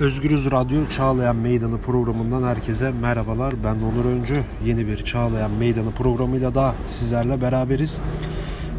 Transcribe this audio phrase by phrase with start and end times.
[0.00, 3.54] Özgürüz Radyo Çağlayan Meydanı programından herkese merhabalar.
[3.64, 4.42] Ben Onur Öncü.
[4.64, 8.00] Yeni bir Çağlayan Meydanı programıyla da sizlerle beraberiz.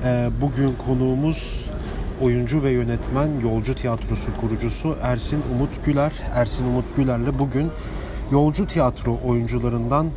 [0.06, 1.66] Ee, bugün konuğumuz
[2.22, 6.12] oyuncu ve yönetmen Yolcu Tiyatrosu kurucusu Ersin Umut Güler.
[6.34, 7.68] Ersin Umut Güler'le bugün
[8.32, 10.08] Yolcu Tiyatro oyuncularından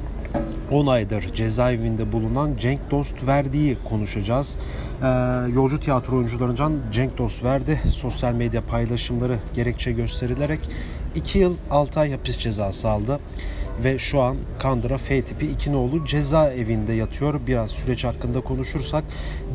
[0.73, 4.59] 10 aydır cezaevinde bulunan Cenk Dost Verdi'yi konuşacağız.
[5.03, 5.07] Ee,
[5.55, 10.61] yolcu tiyatro oyuncularından Cenk Dost Verdi sosyal medya paylaşımları gerekçe gösterilerek
[11.15, 13.21] 2 yıl 6 ay hapis cezası aldı
[13.85, 17.41] ve şu an Kandıra F tipi 2 nolu cezaevinde yatıyor.
[17.47, 19.05] Biraz süreç hakkında konuşursak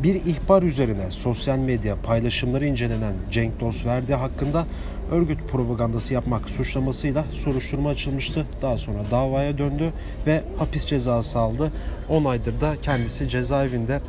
[0.02, 4.66] bir ihbar üzerine sosyal medya paylaşımları incelenen Cenk Dosverdi hakkında
[5.10, 8.46] örgüt propagandası yapmak suçlamasıyla soruşturma açılmıştı.
[8.62, 9.92] Daha sonra davaya döndü
[10.26, 11.72] ve hapis cezası aldı.
[12.08, 14.00] 10 aydır da kendisi cezaevinde.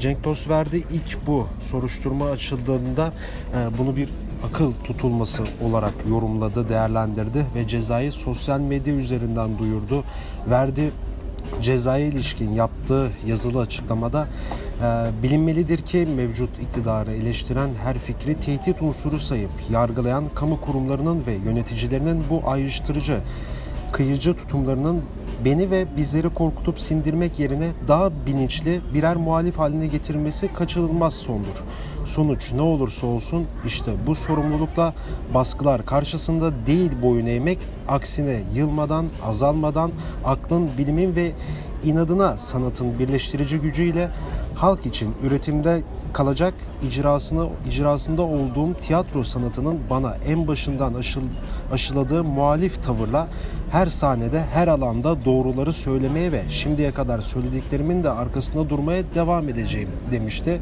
[0.00, 3.12] Cenk Dosverdi ilk bu soruşturma açıldığında
[3.54, 4.08] e, bunu bir
[4.48, 10.04] akıl tutulması olarak yorumladı, değerlendirdi ve cezayı sosyal medya üzerinden duyurdu.
[10.50, 10.92] Verdi
[11.62, 14.28] cezaya ilişkin yaptığı yazılı açıklamada
[15.22, 22.24] bilinmelidir ki mevcut iktidarı eleştiren her fikri tehdit unsuru sayıp yargılayan kamu kurumlarının ve yöneticilerinin
[22.30, 23.20] bu ayrıştırıcı
[23.92, 25.02] kıyıcı tutumlarının
[25.44, 31.62] beni ve bizleri korkutup sindirmek yerine daha bilinçli birer muhalif haline getirmesi kaçınılmaz sondur.
[32.04, 34.94] Sonuç ne olursa olsun işte bu sorumlulukla
[35.34, 37.58] baskılar karşısında değil boyun eğmek,
[37.88, 39.90] aksine yılmadan, azalmadan
[40.24, 41.32] aklın, bilimin ve
[41.84, 44.08] inadına sanatın birleştirici gücüyle
[44.54, 45.82] halk için üretimde
[46.12, 51.22] kalacak icrasını icrasında olduğum tiyatro sanatının bana en başından aşıl,
[51.72, 53.28] aşıladığı muhalif tavırla
[53.70, 59.88] her sahnede her alanda doğruları söylemeye ve şimdiye kadar söylediklerimin de arkasında durmaya devam edeceğim
[60.12, 60.60] demişti.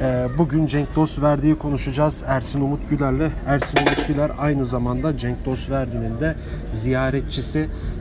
[0.00, 3.30] Ee, bugün Cenk Dost Verdi'yi konuşacağız Ersin Umut Güler'le.
[3.46, 6.36] Ersin Umut Güler aynı zamanda Cenk Dost Verdi'nin de
[6.72, 7.58] ziyaretçisi.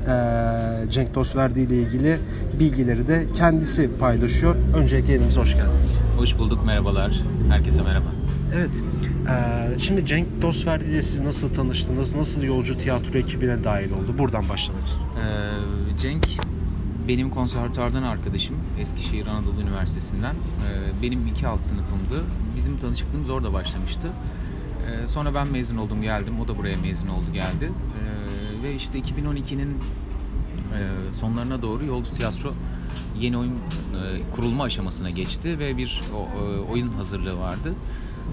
[0.08, 2.18] Ee, Cenk Dost Verdi ile ilgili
[2.60, 4.56] bilgileri de kendisi paylaşıyor.
[4.76, 5.94] Öncelikle elimize hoş geldiniz.
[6.18, 7.22] Hoş bulduk, merhabalar.
[7.50, 8.06] Herkese merhaba.
[8.56, 8.84] Evet,
[9.30, 12.16] ee, şimdi Cenk Dosverdi ile siz nasıl tanıştınız?
[12.16, 14.18] Nasıl yolcu tiyatro ekibine dahil oldu?
[14.18, 15.14] Buradan başlamak istiyorum.
[15.96, 16.26] Ee, Cenk
[17.08, 20.36] benim konservatuardan arkadaşım Eskişehir Anadolu Üniversitesi'nden.
[20.36, 22.24] Ee, benim iki alt sınıfımdı.
[22.56, 24.08] Bizim tanışıklığımız orada başlamıştı.
[24.88, 26.40] Ee, sonra ben mezun oldum geldim.
[26.40, 27.72] O da buraya mezun oldu geldi.
[27.72, 29.78] Ee, ve işte 2012'nin
[30.74, 32.54] e, sonlarına doğru Yolcu Tiyatro
[33.20, 37.74] yeni oyun e, kurulma aşamasına geçti ve bir e, oyun hazırlığı vardı.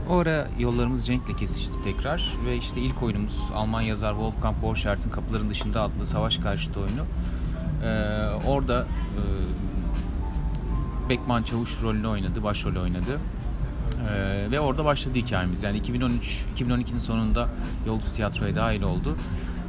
[0.08, 5.50] O ara yollarımız Cenk'le kesişti tekrar ve işte ilk oyunumuz Alman yazar Wolfgang Borchart'ın Kapıların
[5.50, 7.04] Dışında adlı savaş karşıtı oyunu.
[7.84, 8.86] Ee, orada
[9.16, 9.22] e,
[11.08, 13.20] Beckman Çavuş rolünü oynadı, başrolü oynadı.
[14.08, 15.62] Ee, ve orada başladı hikayemiz.
[15.62, 17.48] Yani 2013 2012'nin sonunda
[17.86, 19.16] Yolcu Tiyatro'ya dahil oldu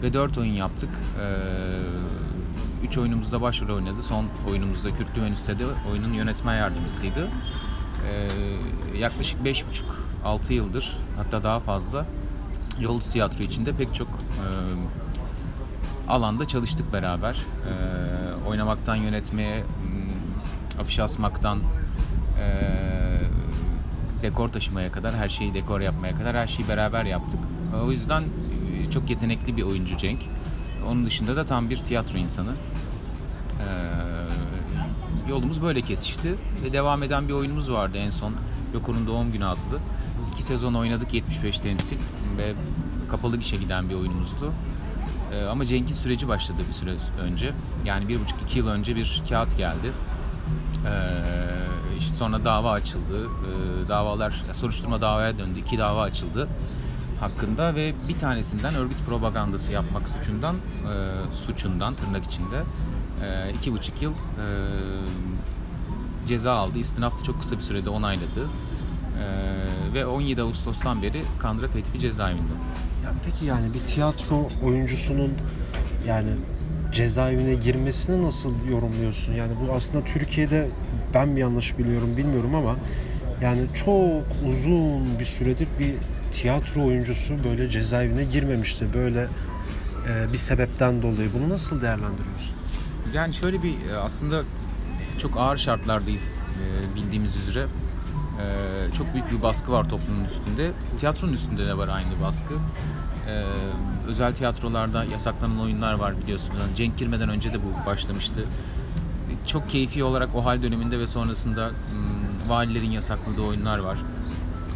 [0.03, 0.89] ve dört oyun yaptık.
[0.89, 4.01] Ee, üç oyunumuzda başrol oynadı.
[4.01, 5.55] Son oyunumuzda Kürtlü Venüs'te
[5.91, 7.29] oyunun yönetmen yardımcısıydı.
[8.07, 12.05] Ee, yaklaşık beş buçuk 6 yıldır hatta daha fazla
[12.79, 14.45] Yolcu Tiyatro içinde pek çok e,
[16.11, 17.33] alanda çalıştık beraber.
[17.33, 17.73] E,
[18.47, 19.63] oynamaktan yönetmeye,
[20.79, 21.59] afiş asmaktan
[22.39, 22.47] e,
[24.21, 27.39] dekor taşımaya kadar, her şeyi dekor yapmaya kadar her şeyi beraber yaptık.
[27.85, 30.19] O yüzden e, çok yetenekli bir oyuncu Cenk.
[30.87, 32.51] Onun dışında da tam bir tiyatro insanı.
[33.59, 33.67] E,
[35.29, 38.33] yolumuz böyle kesişti ve devam eden bir oyunumuz vardı en son.
[38.73, 39.79] Yokor'un Doğum Günü adlı.
[40.33, 41.97] İki sezon oynadık 75 temsil
[42.37, 42.53] ve
[43.09, 44.53] kapalı gişe giden bir oyunumuzdu.
[45.33, 47.51] Ee, ama Cenk'in süreci başladı bir süre önce.
[47.85, 49.91] Yani bir buçuk iki yıl önce bir kağıt geldi.
[51.99, 53.25] İşte sonra dava açıldı.
[53.25, 55.59] Ee, davalar, soruşturma davaya döndü.
[55.59, 56.47] İki dava açıldı
[57.19, 62.63] hakkında ve bir tanesinden örgüt propagandası yapmak suçundan e, suçundan tırnak içinde
[63.23, 64.45] e, iki buçuk yıl e,
[66.27, 66.79] ceza aldı.
[66.79, 68.49] İstinaf da çok kısa bir sürede onayladı.
[69.19, 72.53] Ee, ve 17 Ağustos'tan beri Kandıra Fethiye cezaevinde.
[73.03, 75.33] Ya peki yani bir tiyatro oyuncusunun
[76.07, 76.29] yani
[76.91, 79.33] cezaevine girmesini nasıl yorumluyorsun?
[79.33, 80.69] Yani bu aslında Türkiye'de
[81.13, 82.75] ben mi yanlış biliyorum bilmiyorum ama
[83.41, 85.93] yani çok uzun bir süredir bir
[86.33, 88.93] tiyatro oyuncusu böyle cezaevine girmemişti.
[88.93, 89.27] Böyle
[90.09, 91.29] e, bir sebepten dolayı.
[91.33, 92.51] Bunu nasıl değerlendiriyorsun?
[93.13, 94.43] Yani şöyle bir e, aslında
[95.19, 97.67] çok ağır şartlardayız e, bildiğimiz üzere.
[98.41, 100.71] Ee, çok büyük bir baskı var toplumun üstünde.
[100.99, 102.53] Tiyatronun üstünde de var aynı baskı.
[103.27, 103.43] Ee,
[104.07, 106.57] özel tiyatrolarda yasaklanan oyunlar var biliyorsunuz.
[106.59, 108.45] Yani Cenk girmeden önce de bu başlamıştı.
[109.47, 113.97] Çok keyfi olarak o hal döneminde ve sonrasında hmm, valilerin yasakladığı oyunlar var.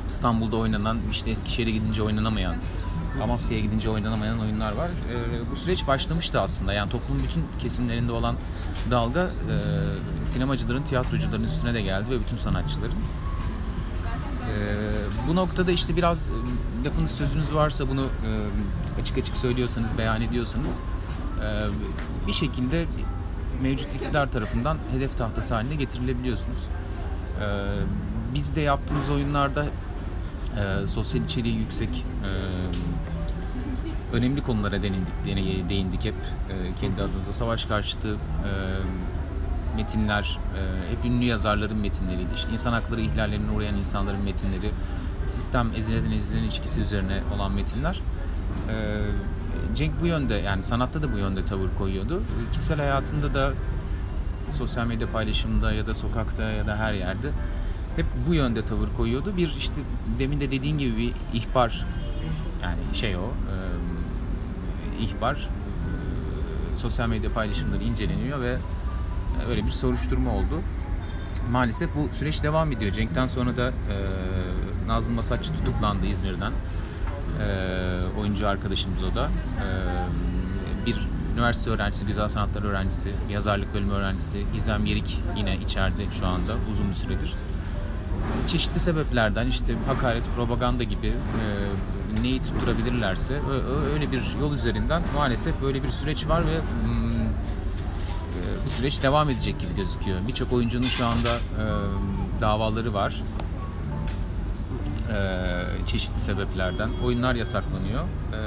[0.07, 2.55] İstanbul'da oynanan, işte Eskişehir'e gidince oynanamayan
[3.23, 4.89] Amasya'ya gidince oynanamayan oyunlar var.
[4.89, 6.73] E, bu süreç başlamıştı aslında.
[6.73, 8.35] Yani toplumun bütün kesimlerinde olan
[8.91, 9.55] dalga e,
[10.25, 12.95] sinemacıların, tiyatrocuların üstüne de geldi ve bütün sanatçıların.
[14.55, 16.33] E, bu noktada işte biraz e,
[16.85, 20.79] lafınız sözünüz varsa bunu e, açık açık söylüyorsanız, beyan ediyorsanız
[21.41, 21.47] e,
[22.27, 22.85] bir şekilde
[23.61, 26.59] mevcut iktidar tarafından hedef tahtası haline getirilebiliyorsunuz.
[26.59, 27.45] E,
[28.33, 29.65] biz de yaptığımız oyunlarda
[30.85, 32.05] sosyal içeriği yüksek
[34.13, 36.13] önemli konulara değindik, değindik hep
[36.81, 37.33] kendi adımıza.
[37.33, 38.17] Savaş karşıtı
[39.75, 42.33] metinler, e, hep ünlü yazarların metinleriydi.
[42.35, 44.69] İşte insan hakları ihlallerine uğrayan insanların metinleri,
[45.25, 48.01] sistem ezilen ezilen ilişkisi üzerine olan metinler.
[48.69, 48.75] E,
[49.75, 52.21] Cenk bu yönde yani sanatta da bu yönde tavır koyuyordu.
[52.51, 53.53] Kişisel hayatında da
[54.51, 57.31] sosyal medya paylaşımında ya da sokakta ya da her yerde
[57.95, 59.37] hep bu yönde tavır koyuyordu.
[59.37, 59.75] Bir işte
[60.19, 61.85] demin de dediğin gibi bir ihbar
[62.63, 68.57] yani şey o e, ihbar e, sosyal medya paylaşımları inceleniyor ve
[69.49, 70.61] öyle bir soruşturma oldu.
[71.51, 72.91] Maalesef bu süreç devam ediyor.
[72.91, 73.95] Cenk'ten sonra da e,
[74.87, 76.51] Nazlı Masatçı tutuklandı İzmir'den.
[76.51, 77.47] E,
[78.19, 79.25] oyuncu arkadaşımız o da.
[79.25, 79.65] E,
[80.85, 86.55] bir üniversite öğrencisi, güzel sanatlar öğrencisi, yazarlık bölümü öğrencisi Gizem Yerik yine içeride şu anda
[86.71, 87.35] uzun bir süredir
[88.47, 93.39] çeşitli sebeplerden işte hakaret, propaganda gibi e, neyi tutturabilirlerse
[93.93, 96.59] öyle bir yol üzerinden maalesef böyle bir süreç var ve
[98.65, 100.17] bu süreç devam edecek gibi gözüküyor.
[100.27, 101.63] Birçok oyuncunun şu anda e,
[102.41, 103.21] davaları var.
[105.09, 105.17] E,
[105.87, 106.89] çeşitli sebeplerden.
[107.05, 108.03] Oyunlar yasaklanıyor.
[108.03, 108.41] E,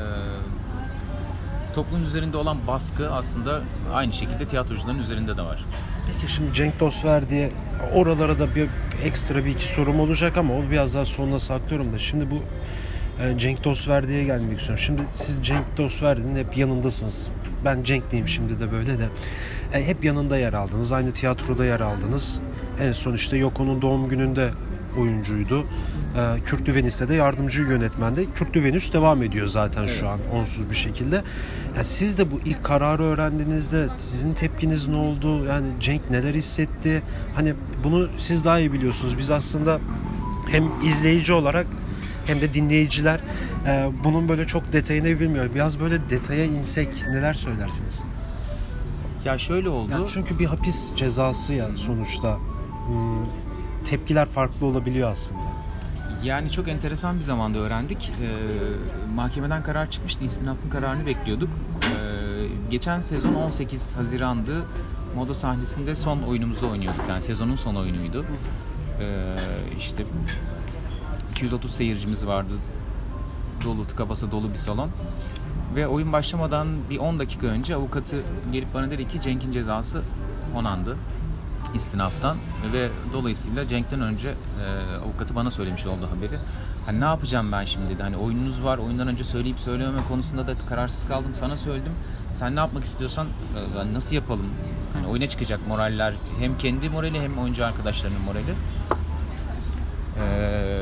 [1.75, 3.61] toplum üzerinde olan baskı aslında
[3.95, 5.65] aynı şekilde tiyatrocuların üzerinde de var.
[6.13, 7.51] Peki şimdi Cenk Dosver diye
[7.95, 8.69] oralara da bir
[9.05, 12.43] ekstra bir iki sorum olacak ama onu biraz daha sonuna saklıyorum da şimdi bu
[13.39, 14.85] Cenk Dosver diye gelmek istiyorum.
[14.87, 17.29] Şimdi siz Cenk Dosver'in hep yanındasınız.
[17.65, 19.09] Ben Cenk diyeyim şimdi de böyle de.
[19.73, 20.93] E, hep yanında yer aldınız.
[20.93, 22.41] Aynı tiyatroda yer aldınız.
[22.81, 24.51] En son işte Yoko'nun doğum gününde
[24.99, 25.67] oyuncuydu.
[26.17, 28.25] E, Kürtlü Venüs'te de yardımcı yönetmende.
[28.35, 29.97] Kürtlü Venüs devam ediyor zaten evet.
[30.01, 31.23] şu an onsuz bir şekilde.
[31.75, 35.45] Yani siz de bu ilk kararı öğrendiğinizde sizin tepkiniz ne oldu?
[35.45, 37.03] Yani Cenk neler hissetti?
[37.35, 39.19] Hani bunu siz daha iyi biliyorsunuz.
[39.19, 39.81] Biz aslında
[40.51, 41.67] hem izleyici olarak
[42.29, 43.21] hem de dinleyiciler
[43.67, 45.55] e, bunun böyle çok detayını bilmiyor.
[45.55, 48.05] Biraz böyle detaya insek neler söylersiniz?
[49.25, 49.93] Ya şöyle oldu.
[49.93, 52.39] Yani çünkü bir hapis cezası ya sonuçta.
[52.87, 53.27] Hmm,
[53.85, 55.41] tepkiler farklı olabiliyor aslında.
[56.25, 58.13] Yani çok enteresan bir zamanda öğrendik.
[58.23, 58.29] Ee,
[59.15, 60.25] mahkemeden karar çıkmıştı.
[60.25, 61.49] İstinafın kararını bekliyorduk.
[61.83, 61.89] Ee,
[62.71, 64.65] geçen sezon 18 Haziran'dı.
[65.17, 67.05] Moda sahnesinde son oyunumuzda oynuyorduk.
[67.09, 68.25] Yani sezonun son oyunuydu.
[69.01, 69.35] Ee,
[69.79, 70.05] işte
[71.39, 72.53] 230 seyircimiz vardı.
[73.65, 74.91] Dolu tıka dolu bir salon.
[75.75, 78.17] Ve oyun başlamadan bir 10 dakika önce avukatı
[78.53, 80.03] gelip bana dedi ki Cenk'in cezası
[80.57, 80.97] onandı
[81.75, 82.37] istinaftan
[82.73, 86.39] ve dolayısıyla Cenk'ten önce e, avukatı bana söylemiş oldu haberi.
[86.87, 88.03] Hani ne yapacağım ben şimdi dedi.
[88.03, 88.79] Hani oyununuz var.
[88.79, 91.31] Oyundan önce söyleyip söylememe konusunda da kararsız kaldım.
[91.35, 91.93] Sana söyledim.
[92.35, 94.47] Sen ne yapmak istiyorsan e, nasıl yapalım?
[94.93, 96.15] Hani oyuna çıkacak moraller.
[96.39, 98.55] Hem kendi morali hem oyuncu arkadaşlarının morali.
[100.21, 100.78] Ee,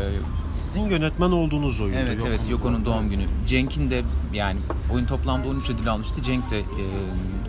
[0.56, 1.92] Sizin yönetmen olduğunuz oyun.
[1.92, 3.26] Evet Yoko'nun evet Yoko'nun doğum günü.
[3.46, 4.58] Cenk'in de yani
[4.92, 6.22] oyun toplamda 13 ödül almıştı.
[6.22, 6.64] Cenk de e,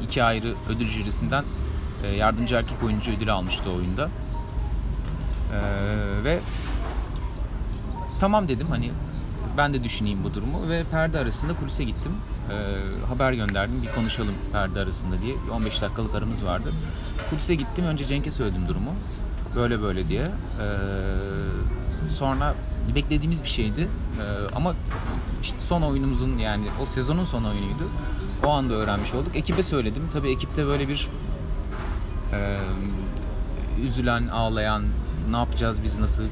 [0.03, 1.43] iki ayrı ödül jürisinden
[2.03, 4.10] e, yardımcı erkek oyuncu ödülü almıştı oyunda.
[5.53, 5.60] E,
[6.24, 6.39] ve
[8.20, 8.91] tamam dedim hani
[9.58, 12.12] ben de düşüneyim bu durumu ve perde arasında kulise gittim.
[12.51, 12.55] E,
[13.08, 15.36] haber gönderdim bir konuşalım perde arasında diye.
[15.53, 16.74] 15 dakikalık aramız vardı.
[17.29, 18.91] Kulise gittim önce Cenk'e söyledim durumu.
[19.55, 20.24] Böyle böyle diye.
[20.24, 20.67] E,
[22.10, 22.55] sonra
[22.96, 23.82] beklediğimiz bir şeydi.
[23.82, 24.75] E, ama
[25.41, 27.89] işte son oyunumuzun yani o sezonun son oyunuydu.
[28.46, 29.36] O anda öğrenmiş olduk.
[29.36, 30.10] Ekibe söyledim.
[30.13, 31.10] Tabii ekipte böyle bir
[32.34, 32.58] e,
[33.84, 34.84] üzülen, ağlayan,
[35.32, 36.24] ne yapacağız biz nasıl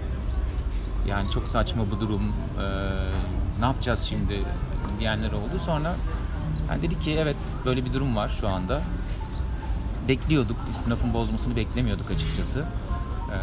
[1.08, 2.66] yani çok saçma bu durum e,
[3.60, 4.44] ne yapacağız şimdi
[5.00, 5.60] diyenler oldu.
[5.60, 5.96] Sonra
[6.70, 8.82] yani dedik ki evet böyle bir durum var şu anda.
[10.08, 10.58] Bekliyorduk.
[10.70, 12.66] istinafın bozmasını beklemiyorduk açıkçası.
[13.32, 13.38] E,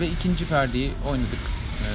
[0.00, 1.44] ve ikinci perdeyi oynadık.
[1.84, 1.88] E,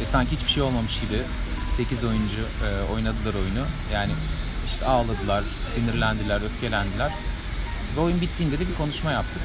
[0.00, 1.22] ve sanki hiçbir şey olmamış gibi
[1.68, 3.66] 8 oyuncu e, oynadılar oyunu.
[3.92, 4.12] Yani
[4.66, 7.12] işte ağladılar, sinirlendiler, öfkelendiler.
[7.96, 9.42] Ve oyun bittiğinde de bir konuşma yaptık.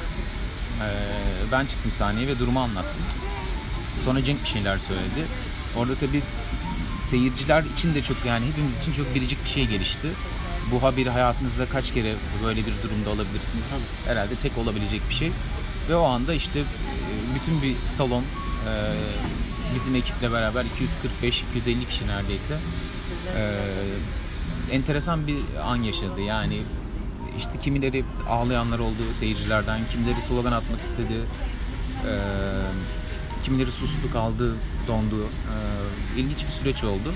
[0.80, 3.02] Ee, ben çıktım sahneye ve durumu anlattım.
[4.04, 5.26] Sonra Cenk bir şeyler söyledi.
[5.76, 6.22] Orada tabii
[7.02, 10.08] seyirciler için de çok yani hepimiz için çok biricik bir şey gelişti.
[10.70, 13.70] Bu haberi hayatınızda kaç kere böyle bir durumda olabilirsiniz?
[13.70, 14.12] Tabii.
[14.12, 15.32] Herhalde tek olabilecek bir şey.
[15.90, 16.64] Ve o anda işte e,
[17.34, 18.24] bütün bir salon e,
[19.74, 20.64] bizim ekiple beraber
[21.22, 22.56] 245-250 kişi neredeyse
[23.36, 23.56] e,
[24.70, 26.20] enteresan bir an yaşadı.
[26.20, 26.62] Yani
[27.38, 31.14] işte kimileri ağlayanlar oldu seyircilerden, kimileri slogan atmak istedi,
[33.44, 34.54] kimileri sustu kaldı,
[34.88, 35.26] dondu.
[36.16, 37.12] İlginç bir süreç oldu.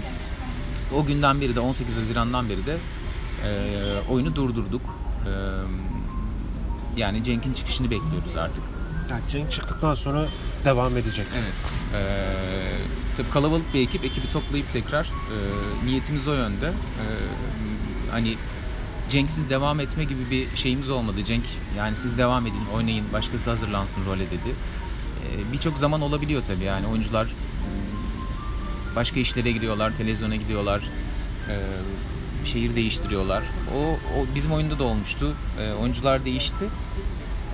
[0.94, 2.76] O günden beri de 18 Haziran'dan beri de
[4.08, 4.82] oyunu durdurduk.
[6.96, 8.64] E, yani Cenk'in çıkışını bekliyoruz artık.
[9.10, 10.26] Yani Cenk çıktıktan sonra
[10.64, 11.26] devam edecek.
[11.34, 11.70] Evet.
[11.94, 12.24] Ee,
[13.16, 14.04] tabii kalabalık bir ekip.
[14.04, 15.36] Ekibi toplayıp tekrar e,
[15.86, 16.66] niyetimiz o yönde.
[16.66, 17.04] E,
[18.10, 18.36] hani
[19.08, 21.24] Cenksiz devam etme gibi bir şeyimiz olmadı.
[21.24, 21.44] Cenk
[21.78, 24.54] yani siz devam edin, oynayın, başkası hazırlansın role dedi.
[25.28, 27.26] E, Birçok zaman olabiliyor tabii yani oyuncular
[28.96, 30.82] başka işlere gidiyorlar, televizyona gidiyorlar,
[31.48, 31.54] e,
[32.46, 33.42] şehir değiştiriyorlar.
[33.76, 33.78] O,
[34.20, 35.36] o bizim oyunda da olmuştu.
[35.60, 36.64] E, oyuncular değişti.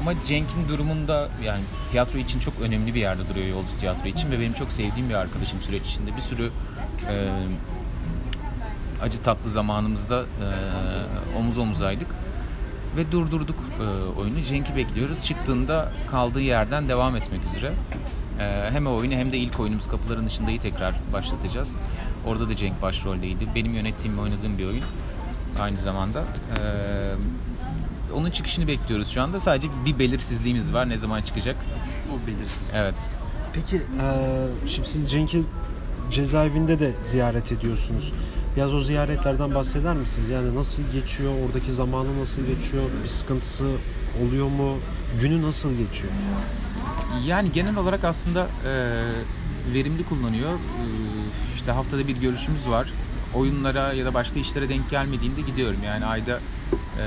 [0.00, 4.40] Ama Cenk'in durumunda yani tiyatro için çok önemli bir yerde duruyor Yolcu Tiyatro için ve
[4.40, 6.16] benim çok sevdiğim bir arkadaşım süreç içinde.
[6.16, 6.50] Bir sürü
[7.08, 7.30] e,
[9.02, 12.08] acı tatlı zamanımızda e, omuz omuzaydık
[12.96, 13.84] ve durdurduk e,
[14.20, 14.42] oyunu.
[14.42, 15.24] Cenk'i bekliyoruz.
[15.24, 17.72] Çıktığında kaldığı yerden devam etmek üzere.
[18.40, 21.76] E, hem o oyunu hem de ilk oyunumuz Kapıların Dışında'yı tekrar başlatacağız.
[22.26, 23.48] Orada da Cenk başroldeydi.
[23.54, 24.84] Benim yönettiğim ve oynadığım bir oyun
[25.60, 26.20] aynı zamanda.
[26.20, 26.62] E,
[28.14, 29.40] onun çıkışını bekliyoruz şu anda.
[29.40, 30.88] Sadece bir belirsizliğimiz var.
[30.88, 31.56] Ne zaman çıkacak?
[32.14, 32.72] O belirsiz.
[32.74, 32.94] Evet.
[33.52, 34.06] Peki e,
[34.66, 35.42] şimdi siz Cenk'i
[36.10, 38.12] cezaevinde de ziyaret ediyorsunuz.
[38.56, 40.28] Biraz o ziyaretlerden bahseder misiniz?
[40.28, 41.32] Yani nasıl geçiyor?
[41.46, 42.82] Oradaki zamanı nasıl geçiyor?
[43.02, 43.64] Bir sıkıntısı
[44.22, 44.76] oluyor mu?
[45.20, 46.12] Günü nasıl geçiyor?
[47.26, 48.72] Yani genel olarak aslında e,
[49.74, 50.50] verimli kullanıyor.
[50.52, 50.84] E,
[51.60, 52.88] işte haftada bir görüşümüz var.
[53.34, 55.78] Oyunlara ya da başka işlere denk gelmediğinde gidiyorum.
[55.86, 57.04] Yani ayda e,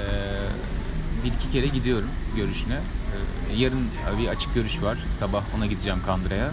[1.23, 2.75] bir iki kere gidiyorum görüşüne.
[2.75, 3.87] E, yarın
[4.19, 4.97] bir açık görüş var.
[5.11, 6.51] Sabah ona gideceğim Kandıra'ya.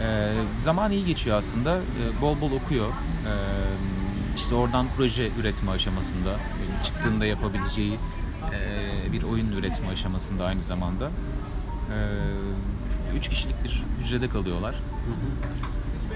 [0.00, 1.76] E, zaman iyi geçiyor aslında.
[1.76, 2.88] E, bol bol okuyor.
[2.88, 3.34] E,
[4.36, 6.30] işte oradan proje üretme aşamasında.
[6.32, 7.98] e, çıktığında yapabileceği
[8.52, 11.06] e, bir oyun üretme aşamasında aynı zamanda.
[11.06, 11.96] E,
[13.16, 14.74] üç kişilik bir hücrede kalıyorlar.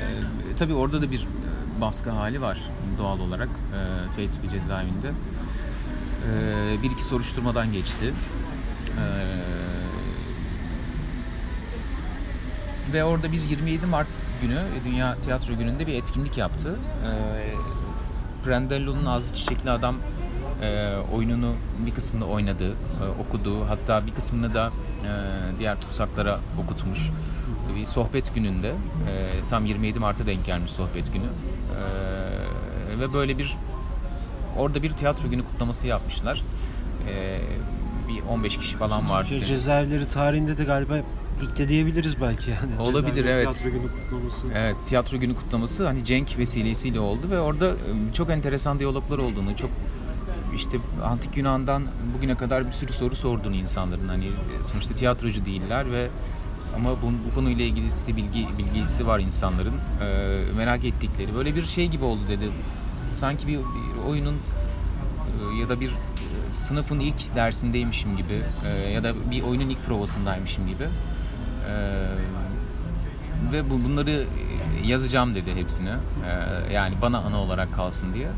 [0.00, 2.58] E, tabii orada da bir e, baskı hali var
[2.98, 5.08] doğal olarak e, Feytibi cezaevinde.
[5.08, 8.14] E, bir iki soruşturmadan geçti.
[8.98, 9.04] E,
[12.92, 16.76] ve orada bir 27 Mart günü Dünya Tiyatro Günü'nde bir etkinlik yaptı.
[17.04, 17.10] E,
[18.44, 19.96] Prandello'nun Ağzı Çiçekli Adam
[20.62, 21.54] e, oyununu
[21.86, 23.68] bir kısmını oynadı, e, okudu.
[23.68, 24.70] Hatta bir kısmını da
[25.04, 25.10] e,
[25.58, 27.10] diğer tutsaklara okutmuş.
[27.76, 28.74] Bir sohbet gününde, e,
[29.50, 31.24] tam 27 Mart'a denk gelmiş sohbet günü.
[31.24, 33.56] E, ve böyle bir,
[34.58, 36.42] orada bir tiyatro günü kutlaması yapmışlar.
[37.08, 37.40] E,
[38.08, 39.28] bir 15 kişi falan vardı.
[39.28, 40.98] Türkiye cezaevleri tarihinde de galiba
[41.42, 42.80] ilk de diyebiliriz belki yani.
[42.80, 43.52] Olabilir, Cezaevleri evet.
[43.52, 44.46] Tiyatro günü kutlaması.
[44.54, 49.56] Evet, tiyatro günü kutlaması hani Cenk vesilesiyle oldu ve orada e, çok enteresan diyaloglar olduğunu,
[49.56, 49.70] çok
[50.56, 51.82] işte antik Yunan'dan
[52.16, 56.08] bugüne kadar bir sürü soru sorduğunu insanların hani e, sonuçta tiyatrocu değiller ve
[56.78, 61.88] ama bu, bu konuyla ilgisi bilgi bilgisi var insanların Ee, merak ettikleri böyle bir şey
[61.88, 62.50] gibi oldu dedi.
[63.10, 69.04] Sanki bir, bir oyunun e, ya da bir e, sınıfın ilk dersindeymişim gibi e, ya
[69.04, 70.84] da bir oyunun ilk provasındaymışım gibi.
[71.68, 72.08] Ee,
[73.52, 75.88] ve bu bunları e, yazacağım dedi hepsini.
[75.88, 78.26] Ee, yani bana ana olarak kalsın diye.
[78.26, 78.30] Ee,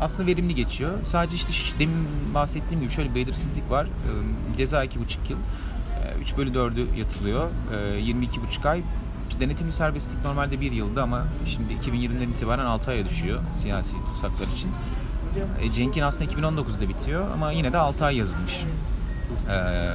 [0.00, 0.92] aslında verimli geçiyor.
[1.02, 3.84] Sadece işte demin bahsettiğim gibi şöyle bir belirsizlik var.
[3.86, 4.90] Ee, ceza 2,5
[5.30, 5.38] yıl.
[6.18, 7.48] Ee, 3 bölü 4'ü yatılıyor.
[7.72, 8.82] Ee, 22,5 ay.
[9.40, 14.70] Denetimli serbestlik normalde 1 yıldı ama şimdi 2020'den itibaren 6 aya düşüyor siyasi tutsaklar için.
[15.60, 18.60] E, Cenk'in aslında 2019'da bitiyor ama yine de 6 ay yazılmış.
[19.50, 19.90] Ee,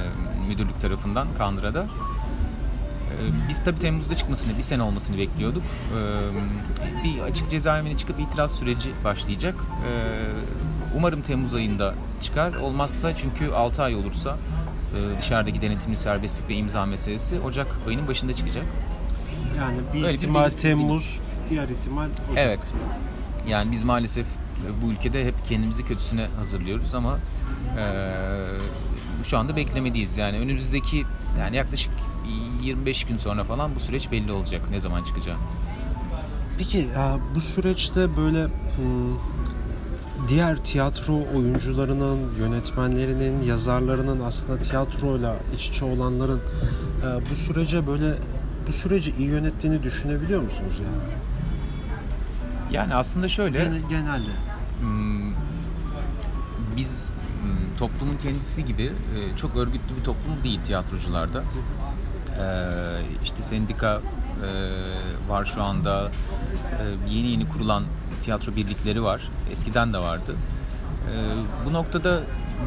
[0.48, 1.82] müdürlük tarafından Kandıra'da.
[1.82, 5.62] Ee, Biz tabii Temmuz'da çıkmasını, bir sene olmasını bekliyorduk.
[5.62, 9.54] Ee, Bir açık cezaevine çıkıp itiraz süreci başlayacak.
[9.88, 12.54] Ee, Umarım Temmuz ayında çıkar.
[12.54, 14.36] Olmazsa çünkü 6 ay olursa
[15.18, 18.64] dışarıdaki denetimli serbestlik ve imza meselesi Ocak ayının başında çıkacak.
[19.58, 20.86] Yani bir Öyle bir ihtimal belirsizliğimiz.
[20.86, 21.18] Temmuz,
[21.50, 22.44] diğer ihtimal Ocak.
[22.46, 22.72] Evet.
[23.48, 24.26] Yani biz maalesef
[24.82, 27.18] bu ülkede hep kendimizi kötüsüne hazırlıyoruz ama
[27.78, 27.84] e,
[29.24, 30.16] şu anda beklemedeyiz.
[30.16, 31.04] Yani önümüzdeki
[31.38, 31.92] yani yaklaşık
[32.62, 35.36] 25 gün sonra falan bu süreç belli olacak ne zaman çıkacağı.
[36.58, 39.16] Peki ya bu süreçte böyle hmm,
[40.28, 46.40] diğer tiyatro oyuncularının, yönetmenlerinin, yazarlarının aslında tiyatroyla iç içe olanların
[47.02, 48.14] e, bu sürece böyle
[48.66, 51.12] bu süreci iyi yönettiğini düşünebiliyor musunuz yani?
[52.70, 54.30] Yani aslında şöyle Gene- genelde.
[54.80, 55.32] hmm,
[56.76, 57.10] biz
[57.42, 61.42] hmm, toplumun kendisi gibi e, çok örgütlü bir toplum değil tiyatrocularda.
[62.40, 64.00] Ee, işte sendika
[64.46, 64.50] e,
[65.30, 66.10] var şu anda.
[66.80, 67.84] E, yeni yeni kurulan
[68.26, 69.28] tiyatro birlikleri var.
[69.50, 70.36] Eskiden de vardı.
[71.12, 71.14] E,
[71.66, 72.20] bu noktada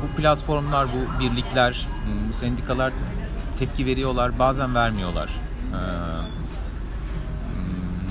[0.03, 1.87] bu platformlar, bu birlikler,
[2.29, 2.93] bu sendikalar
[3.59, 5.29] tepki veriyorlar, bazen vermiyorlar.
[5.73, 5.79] E,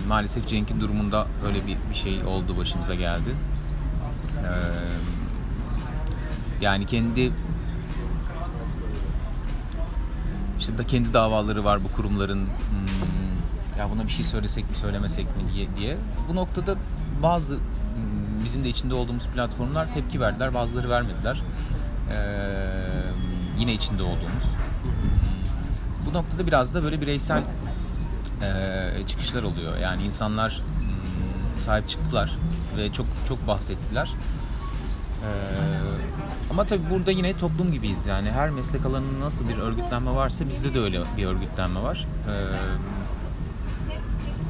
[0.09, 3.31] maalesef Cenk'in durumunda öyle bir, bir şey oldu, başımıza geldi.
[4.45, 4.53] E,
[6.61, 7.33] yani kendi
[10.59, 15.27] işte da kendi davaları var bu kurumların hmm, ya buna bir şey söylesek mi söylemesek
[15.27, 15.97] mi diye diye.
[16.29, 16.75] Bu noktada
[17.23, 17.59] bazı
[18.45, 21.43] bizim de içinde olduğumuz platformlar tepki verdiler, bazıları vermediler.
[22.13, 22.17] Ee,
[23.59, 24.45] yine içinde olduğumuz.
[26.07, 27.43] Bu noktada biraz da böyle bireysel
[28.43, 29.77] e, çıkışlar oluyor.
[29.77, 30.63] Yani insanlar
[31.57, 32.37] sahip çıktılar
[32.77, 34.11] ve çok çok bahsettiler.
[35.23, 35.29] Ee,
[36.51, 40.75] ama tabii burada yine toplum gibiyiz yani her meslek alanında nasıl bir örgütlenme varsa bizde
[40.75, 42.07] de öyle bir örgütlenme var.
[42.29, 42.33] Ee,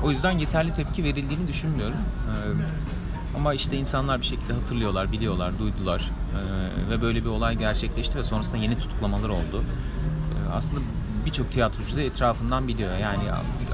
[0.04, 1.96] o yüzden yeterli tepki verildiğini düşünmüyorum.
[1.96, 8.18] Ee, ama işte insanlar bir şekilde hatırlıyorlar, biliyorlar, duydular ee, ve böyle bir olay gerçekleşti
[8.18, 9.62] ve sonrasında yeni tutuklamalar oldu.
[9.62, 10.80] Ee, aslında
[11.26, 12.98] birçok tiyatrocu da etrafından biliyor.
[12.98, 13.22] Yani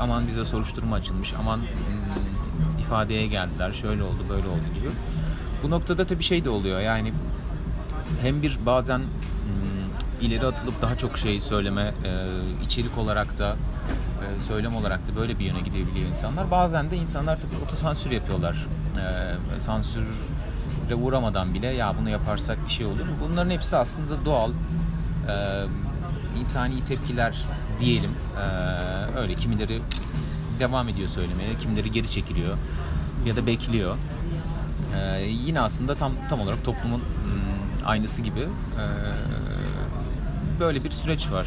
[0.00, 4.88] aman bize soruşturma açılmış, aman hmm, ifadeye geldiler, şöyle oldu, böyle oldu gibi.
[5.62, 7.12] Bu noktada tabii şey de oluyor yani
[8.23, 9.07] hem bir bazen hmm,
[10.21, 12.12] ileri atılıp daha çok şey söyleme, e,
[12.64, 13.57] içerik olarak da
[14.25, 16.50] e, söylem olarak da böyle bir yöne gidebiliyor insanlar.
[16.50, 18.66] Bazen de insanlar tabii otosansür yapıyorlar.
[19.57, 23.07] E, sansüre uğramadan bile ya bunu yaparsak bir şey olur.
[23.23, 24.50] Bunların hepsi aslında doğal
[26.40, 27.45] insani tepkiler
[27.81, 28.11] diyelim.
[29.19, 29.81] Öyle kimileri
[30.61, 32.57] devam ediyor söylemeye, kimileri geri çekiliyor
[33.26, 33.97] ya da bekliyor.
[35.28, 37.02] Yine aslında tam tam olarak toplumun
[37.85, 38.85] aynısı gibi e,
[40.61, 41.47] böyle bir süreç var.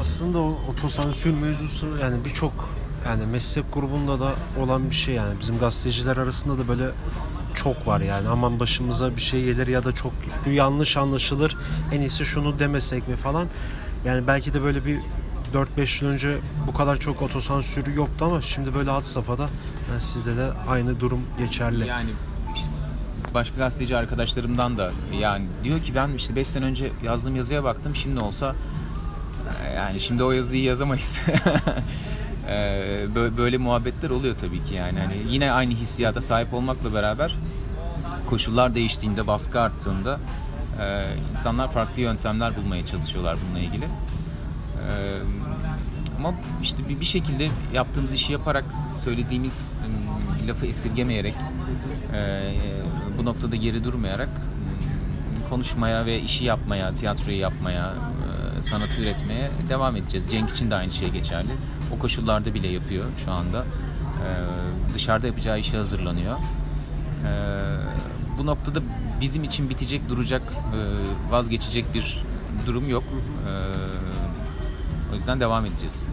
[0.00, 2.68] Aslında o otosansür mevzusu yani birçok
[3.06, 5.40] yani meslek grubunda da olan bir şey yani.
[5.40, 6.90] Bizim gazeteciler arasında da böyle
[7.54, 8.28] çok var yani.
[8.28, 10.12] Aman başımıza bir şey gelir ya da çok
[10.50, 11.56] yanlış anlaşılır
[11.92, 13.46] en iyisi şunu demesek mi falan.
[14.04, 14.98] Yani belki de böyle bir
[15.54, 19.48] 4-5 yıl önce bu kadar çok otosansürü yoktu ama şimdi böyle had safhada
[19.90, 21.86] yani sizde de aynı durum geçerli.
[21.86, 22.10] Yani
[23.34, 27.94] başka gazeteci arkadaşlarımdan da yani diyor ki ben işte 5 sene önce yazdığım yazıya baktım
[27.94, 28.54] şimdi olsa
[29.74, 31.20] yani şimdi o yazıyı yazamayız.
[33.36, 34.98] böyle muhabbetler oluyor tabii ki yani.
[34.98, 37.36] Hani yine aynı hissiyata sahip olmakla beraber
[38.26, 40.20] koşullar değiştiğinde, baskı arttığında
[41.30, 43.84] insanlar farklı yöntemler bulmaya çalışıyorlar bununla ilgili.
[46.18, 48.64] Ama işte bir şekilde yaptığımız işi yaparak
[49.04, 49.74] söylediğimiz
[50.48, 51.34] lafı esirgemeyerek
[53.18, 58.23] bu noktada geri durmayarak hmm, konuşmaya ve işi yapmaya, tiyatroyu yapmaya, e,
[58.60, 60.30] sanatı üretmeye devam edeceğiz.
[60.30, 61.50] Cenk için de aynı şey geçerli.
[61.96, 63.60] O koşullarda bile yapıyor şu anda.
[63.60, 64.28] E,
[64.94, 66.36] dışarıda yapacağı işe hazırlanıyor.
[66.36, 67.32] E,
[68.38, 68.80] bu noktada
[69.20, 70.42] bizim için bitecek, duracak,
[71.30, 72.24] vazgeçecek bir
[72.66, 73.04] durum yok.
[75.12, 76.12] O yüzden devam edeceğiz.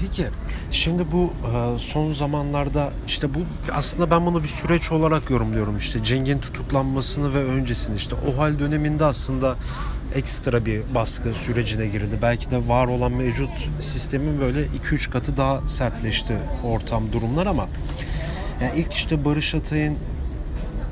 [0.00, 0.26] Peki
[0.72, 3.38] şimdi bu e, son zamanlarda işte bu
[3.72, 8.58] aslında ben bunu bir süreç olarak yorumluyorum işte Ceng'in tutuklanmasını ve öncesini işte o hal
[8.58, 9.56] döneminde aslında
[10.14, 12.18] ekstra bir baskı sürecine girildi.
[12.22, 17.68] Belki de var olan mevcut sistemin böyle 2-3 katı daha sertleşti ortam durumlar ama
[18.62, 19.98] yani ilk işte Barış Atay'ın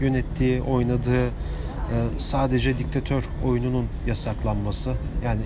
[0.00, 4.92] yönettiği, oynadığı e, sadece diktatör oyununun yasaklanması
[5.24, 5.40] yani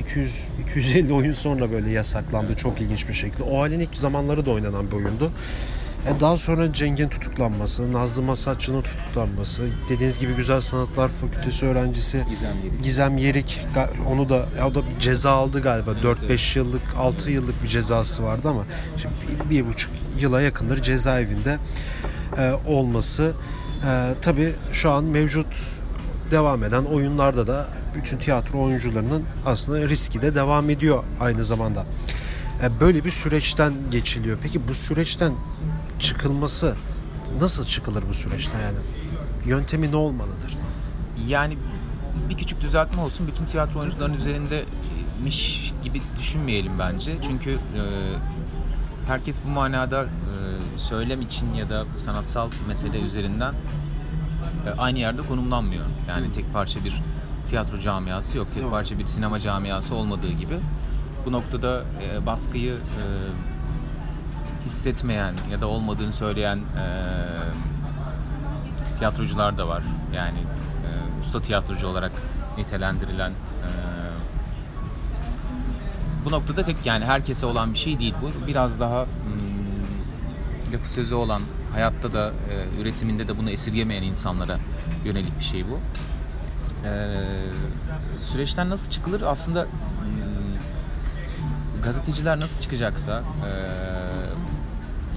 [0.00, 3.42] 200 250 oyun sonra böyle yasaklandı çok ilginç bir şekilde.
[3.42, 5.32] O halin ilk zamanları da oynanan bir oyundu.
[6.06, 12.56] E daha sonra Cenk'in tutuklanması, Nazlı Masatçı'nın tutuklanması, dediğiniz gibi Güzel Sanatlar Fakültesi öğrencisi Gizem
[12.64, 13.66] Yerik, Gizem Yerik
[14.08, 15.90] onu da ya o da ceza aldı galiba.
[15.92, 16.56] Evet, 4-5 evet.
[16.56, 18.64] yıllık, 6 yıllık bir cezası vardı ama
[18.96, 21.58] şimdi bir, bir buçuk yıla yakındır cezaevinde
[22.38, 23.32] e, olması.
[23.86, 25.46] E, tabii şu an mevcut
[26.30, 31.86] devam eden oyunlarda da bütün tiyatro oyuncularının aslında riski de devam ediyor aynı zamanda.
[32.62, 34.38] E, böyle bir süreçten geçiliyor.
[34.42, 35.32] Peki bu süreçten
[36.02, 36.74] çıkılması
[37.40, 38.78] nasıl çıkılır bu süreçten yani?
[39.46, 40.56] Yöntemi ne olmalıdır?
[41.26, 41.58] Yani
[42.28, 43.26] bir küçük düzeltme olsun.
[43.26, 47.16] Bütün tiyatro oyuncularının üzerindemiş gibi düşünmeyelim bence.
[47.22, 47.82] Çünkü e,
[49.06, 50.08] herkes bu manada e,
[50.78, 53.54] söylem için ya da sanatsal mesele üzerinden
[54.66, 55.84] e, aynı yerde konumlanmıyor.
[56.08, 57.02] Yani tek parça bir
[57.48, 58.48] tiyatro camiası yok.
[58.54, 60.58] Tek parça bir sinema camiası olmadığı gibi
[61.26, 63.04] bu noktada e, baskıyı e,
[64.66, 66.84] hissetmeyen ya da olmadığını söyleyen e,
[68.98, 69.82] tiyatrocular da var.
[70.14, 72.12] Yani e, usta tiyatrocu olarak
[72.58, 73.70] nitelendirilen e,
[76.24, 78.46] bu noktada tek yani herkese olan bir şey değil bu.
[78.46, 84.58] Biraz daha hmm, lafı sözü olan, hayatta da e, üretiminde de bunu esirgemeyen insanlara
[85.04, 85.80] yönelik bir şey bu.
[86.88, 87.18] E,
[88.20, 89.22] süreçten nasıl çıkılır?
[89.22, 90.41] Aslında hmm,
[91.82, 93.50] gazeteciler nasıl çıkacaksa, e,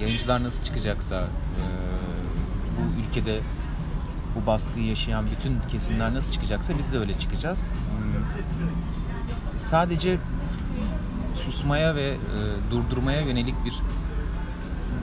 [0.04, 1.63] yayıncılar nasıl çıkacaksa, e,
[2.78, 3.39] bu ülkede
[4.36, 7.71] bu baskıyı yaşayan bütün kesimler nasıl çıkacaksa biz de öyle çıkacağız.
[7.71, 10.17] Hmm, sadece
[11.36, 12.17] susmaya ve e,
[12.71, 13.73] durdurmaya yönelik bir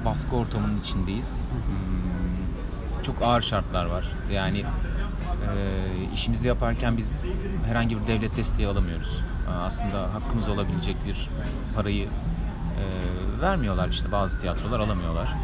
[0.04, 1.40] baskı ortamının içindeyiz.
[1.40, 4.12] Hmm, çok ağır şartlar var.
[4.32, 5.54] Yani e,
[6.14, 7.20] işimizi yaparken biz
[7.66, 9.20] herhangi bir devlet desteği alamıyoruz.
[9.60, 11.30] Aslında hakkımız olabilecek bir
[11.76, 12.84] parayı e,
[13.42, 15.34] vermiyorlar işte bazı tiyatrolar alamıyorlar.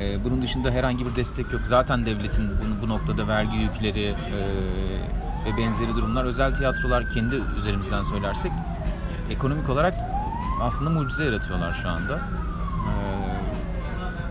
[0.00, 1.62] E, bunun dışında herhangi bir destek yok.
[1.64, 4.14] Zaten devletin bu, bu noktada vergi yükleri e,
[5.44, 8.52] ve benzeri durumlar özel tiyatrolar kendi üzerimizden söylersek
[9.30, 9.94] ekonomik olarak
[10.60, 12.14] aslında mucize yaratıyorlar şu anda.
[12.14, 12.20] Ee,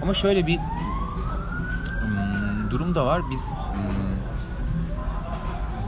[0.02, 0.64] ama şöyle bir um,
[2.72, 3.22] durum da var.
[3.30, 3.58] Biz um,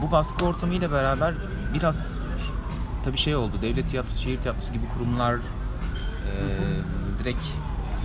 [0.02, 1.34] bu baskı ortamıyla beraber
[1.74, 2.18] biraz
[3.04, 3.52] tabii şey oldu.
[3.62, 5.40] Devlet tiyatrosu, şehir tiyatrosu gibi kurumlar e,
[7.18, 7.40] direkt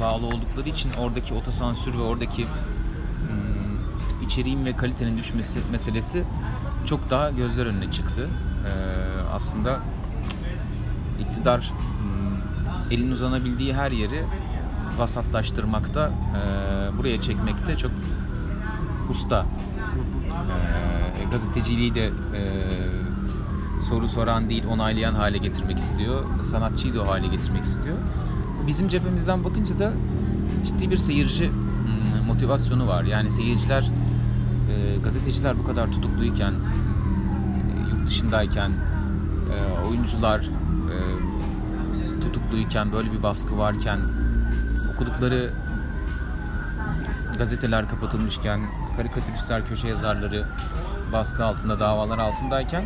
[0.01, 6.23] bağlı oldukları için oradaki otosansür ve oradaki um, içeriğin ve kalitenin düşmesi meselesi
[6.85, 8.29] çok daha gözler önüne çıktı.
[8.65, 8.69] Ee,
[9.33, 9.79] aslında
[11.19, 14.23] iktidar hmm, elin uzanabildiği her yeri
[14.97, 17.91] vasatlaştırmakta, e, buraya çekmekte çok
[19.09, 19.45] usta.
[21.21, 22.11] E, gazeteciliği de e,
[23.79, 26.23] soru soran değil, onaylayan hale getirmek istiyor.
[26.43, 27.97] Sanatçıyı da o hale getirmek istiyor.
[28.67, 29.93] Bizim cephemizden bakınca da
[30.65, 33.03] ciddi bir seyirci hmm, motivasyonu var.
[33.03, 33.91] Yani seyirciler,
[35.03, 36.53] gazeteciler bu kadar tutukluyken,
[37.91, 38.71] yurt dışındayken,
[39.89, 40.41] oyuncular
[42.21, 43.99] tutukluyken, böyle bir baskı varken,
[44.93, 45.53] okudukları
[47.37, 48.61] gazeteler kapatılmışken,
[48.97, 50.45] karikatüristler, köşe yazarları
[51.13, 52.85] baskı altında, davalar altındayken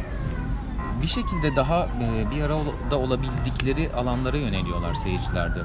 [1.01, 5.59] bir şekilde daha e, bir arada olabildikleri alanlara yöneliyorlar seyircilerde.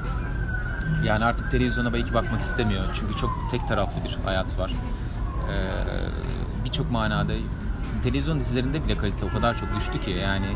[1.03, 2.83] Yani artık televizyona belki bakmak istemiyor.
[2.93, 4.71] Çünkü çok tek taraflı bir hayat var.
[5.51, 5.67] Ee,
[6.65, 7.33] Birçok manada
[8.03, 10.47] televizyon dizilerinde bile kalite o kadar çok düştü ki yani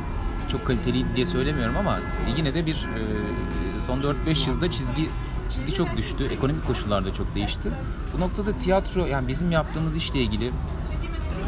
[0.51, 1.99] çok kaliteli diye söylemiyorum ama
[2.37, 2.75] yine de bir
[3.77, 5.09] e, son 4-5 yılda çizgi
[5.49, 6.23] çizgi çok düştü.
[6.31, 7.69] Ekonomik koşullar da çok değişti.
[8.17, 10.51] Bu noktada tiyatro yani bizim yaptığımız işle ilgili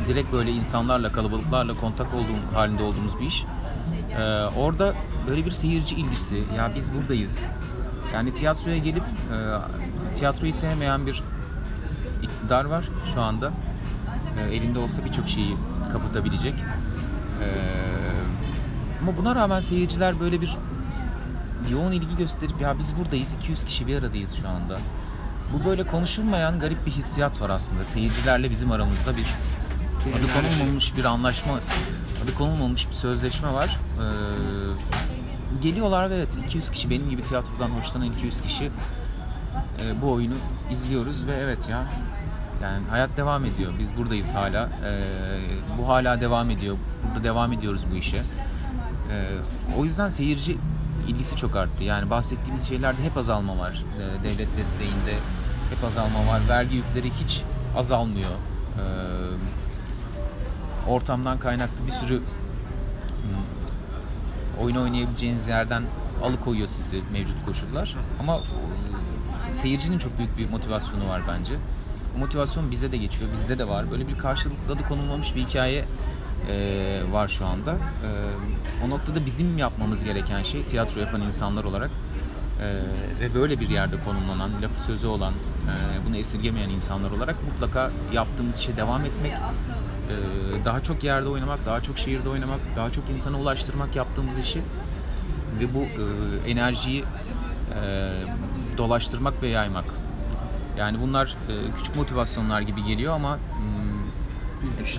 [0.07, 3.45] direkt böyle insanlarla kalabalıklarla kontak olduğum halinde olduğumuz bir iş.
[4.17, 4.23] Ee,
[4.57, 4.93] orada
[5.27, 7.45] böyle bir seyirci ilgisi ya biz buradayız.
[8.13, 11.23] Yani tiyatroya gelip e, tiyatroyu sevmeyen bir
[12.21, 13.51] iktidar var şu anda.
[14.39, 15.57] E, elinde olsa birçok şeyi
[15.93, 16.53] kapatabilecek.
[16.53, 17.93] Eee
[19.03, 20.57] ama buna rağmen seyirciler böyle bir
[21.71, 24.79] yoğun ilgi gösterip ya biz buradayız 200 kişi bir aradayız şu anda.
[25.53, 27.85] Bu böyle konuşulmayan garip bir hissiyat var aslında.
[27.85, 29.25] Seyircilerle bizim aramızda bir
[30.11, 31.53] adı konulmamış bir anlaşma,
[32.23, 33.79] adı konulmamış bir sözleşme var.
[33.99, 40.35] Ee, geliyorlar ve evet 200 kişi benim gibi tiyatrodan hoşlanan 200 kişi e, bu oyunu
[40.71, 41.85] izliyoruz ve evet ya
[42.63, 43.73] yani hayat devam ediyor.
[43.79, 44.69] Biz buradayız hala.
[44.85, 45.01] Ee,
[45.77, 46.77] bu hala devam ediyor.
[47.07, 48.17] Burada devam ediyoruz bu işe.
[48.17, 48.21] Ee,
[49.77, 50.57] o yüzden seyirci
[51.07, 51.83] ilgisi çok arttı.
[51.83, 53.83] Yani bahsettiğimiz şeylerde hep azalma var.
[53.99, 55.13] Ee, devlet desteğinde
[55.69, 56.41] hep azalma var.
[56.49, 57.41] Vergi yükleri hiç
[57.77, 58.29] azalmıyor.
[58.29, 59.22] Ee,
[60.87, 62.25] ortamdan kaynaklı bir sürü hmm,
[64.63, 65.83] oyun oynayabileceğiniz yerden
[66.23, 67.95] alıkoyuyor sizi mevcut koşullar.
[68.19, 68.39] Ama
[69.49, 71.53] e, seyircinin çok büyük bir motivasyonu var bence.
[72.15, 73.91] Bu motivasyon bize de geçiyor, bizde de var.
[73.91, 75.85] Böyle bir karşılıklı da konulmamış bir hikaye
[76.49, 77.71] e, var şu anda.
[77.71, 78.09] E,
[78.85, 81.91] o noktada bizim yapmamız gereken şey tiyatro yapan insanlar olarak
[82.61, 82.65] e,
[83.19, 88.59] ve böyle bir yerde konumlanan, lafı sözü olan, e, bunu esirgemeyen insanlar olarak mutlaka yaptığımız
[88.59, 89.33] işe devam etmek,
[90.65, 94.61] daha çok yerde oynamak, daha çok şehirde oynamak, daha çok insana ulaştırmak yaptığımız işi
[95.59, 98.11] ve bu e, enerjiyi e,
[98.77, 99.85] dolaştırmak ve yaymak.
[100.77, 103.39] Yani bunlar e, küçük motivasyonlar gibi geliyor ama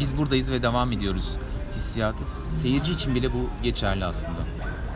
[0.00, 1.36] biz buradayız ve devam ediyoruz
[1.76, 2.26] hissiyatı.
[2.30, 4.38] Seyirci için bile bu geçerli aslında.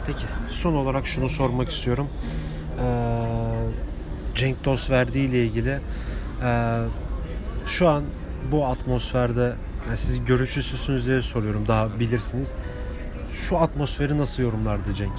[0.06, 2.08] Peki son olarak şunu sormak istiyorum.
[2.82, 3.24] Ee,
[4.34, 5.80] Cenk Dosverdi ile ilgili
[6.44, 6.78] e,
[7.66, 8.04] şu an
[8.52, 9.54] bu atmosferde
[9.88, 12.54] yani siz görüşüsüsünüz diye soruyorum daha bilirsiniz.
[13.34, 15.12] Şu atmosferi nasıl yorumlardı Cenk?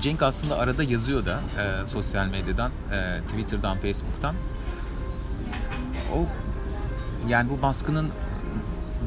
[0.00, 4.34] Cenk aslında arada yazıyor da e, sosyal medyadan, e, Twitter'dan, Facebook'tan.
[6.14, 6.26] O
[7.28, 8.10] yani bu baskının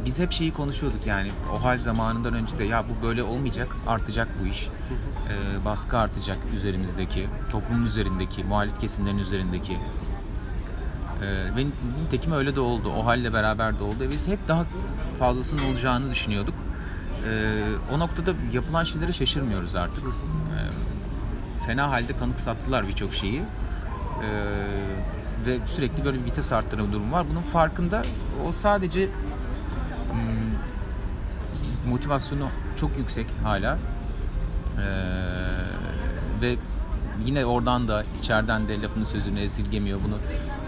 [0.05, 4.27] biz hep şeyi konuşuyorduk yani o hal zamanından önce de ya bu böyle olmayacak artacak
[4.43, 4.67] bu iş.
[4.67, 9.77] Ee, baskı artacak üzerimizdeki, toplumun üzerindeki, muhalif kesimlerin üzerindeki.
[11.21, 11.65] Ee, ve
[12.03, 12.91] nitekim öyle de oldu.
[12.97, 13.97] O halle beraber de oldu.
[14.11, 14.65] Biz hep daha
[15.19, 16.53] fazlasının olacağını düşünüyorduk.
[17.29, 20.03] Ee, o noktada yapılan şeylere şaşırmıyoruz artık.
[20.05, 23.43] Ee, fena halde kanık sattılar birçok şeyi.
[25.45, 27.25] Ve sürekli böyle bir vites arttırma durum var.
[27.31, 28.01] Bunun farkında
[28.47, 29.09] o sadece
[30.11, 33.77] hmm, motivasyonu çok yüksek hala.
[36.41, 36.55] Ve
[37.25, 39.99] yine oradan da içeriden de lafını sözünü esirgemiyor.
[40.03, 40.15] Bunu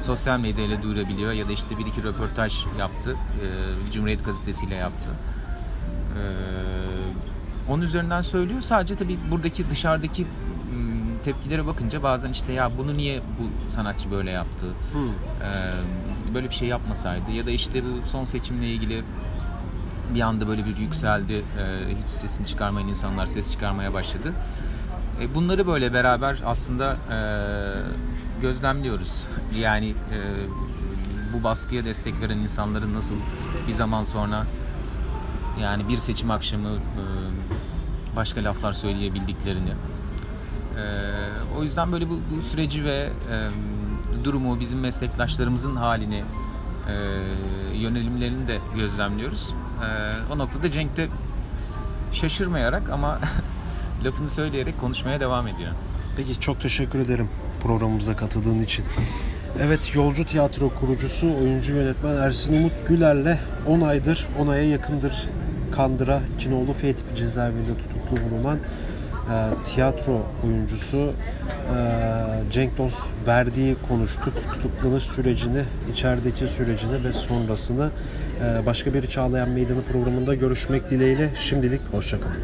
[0.01, 3.15] sosyal medyayla duyurabiliyor ya da işte bir iki röportaj yaptı.
[3.41, 5.09] Ee, Cumhuriyet Gazetesi'yle yaptı.
[5.09, 8.61] Ee, onun üzerinden söylüyor.
[8.61, 14.31] Sadece tabii buradaki dışarıdaki hmm, tepkilere bakınca bazen işte ya bunu niye bu sanatçı böyle
[14.31, 14.65] yaptı?
[15.43, 15.71] Ee,
[16.33, 19.03] böyle bir şey yapmasaydı ya da işte bu son seçimle ilgili
[20.15, 21.33] bir anda böyle bir yükseldi.
[21.33, 21.43] Ee,
[22.03, 24.33] hiç sesini çıkarmayan insanlar ses çıkarmaya başladı.
[25.21, 27.17] E, bunları böyle beraber aslında e,
[28.41, 29.23] gözlemliyoruz.
[29.59, 30.19] Yani e,
[31.33, 33.15] bu baskıya destek veren insanların nasıl
[33.67, 34.45] bir zaman sonra
[35.61, 37.03] yani bir seçim akşamı e,
[38.15, 39.69] başka laflar söyleyebildiklerini.
[39.69, 40.83] E,
[41.57, 43.35] o yüzden böyle bu, bu süreci ve e,
[44.23, 46.23] durumu, bizim meslektaşlarımızın halini,
[46.87, 46.93] e,
[47.77, 49.53] yönelimlerini de gözlemliyoruz.
[49.83, 51.07] E, o noktada Cenk de
[52.11, 53.19] şaşırmayarak ama
[54.05, 55.71] lafını söyleyerek konuşmaya devam ediyor.
[56.17, 57.29] Peki çok teşekkür ederim
[57.63, 58.85] programımıza katıldığın için.
[59.61, 65.27] Evet Yolcu Tiyatro kurucusu, oyuncu yönetmen Ersin Umut Güler'le 10 aydır, 10 aya yakındır
[65.71, 71.11] Kandıra İkinoğlu F tipi cezaevinde tutuklu bulunan e, tiyatro oyuncusu e,
[72.51, 74.33] Cenk Dost verdiği konuştuk.
[74.53, 77.89] Tutuklanış sürecini, içerideki sürecini ve sonrasını
[78.43, 82.35] e, başka bir Çağlayan Meydanı programında görüşmek dileğiyle şimdilik hoşçakalın.